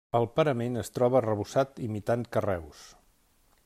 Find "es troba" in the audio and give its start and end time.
0.83-1.19